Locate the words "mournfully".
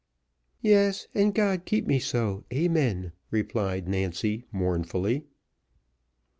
4.51-5.25